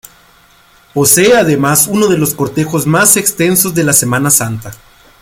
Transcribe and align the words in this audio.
Posee 0.95 1.35
además 1.37 1.85
uno 1.87 2.07
de 2.07 2.17
los 2.17 2.33
cortejos 2.33 2.87
más 2.87 3.17
extensos 3.17 3.75
de 3.75 3.83
la 3.83 3.93
Semana 3.93 4.31
Santa. 4.31 4.71